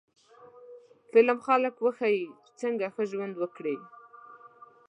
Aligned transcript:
فلم 1.11 1.37
خلک 1.47 1.73
وښيي 1.79 2.25
چې 2.45 2.51
څنګه 2.61 2.85
ښه 2.93 3.03
ژوند 3.11 3.35
وکړي 3.37 3.77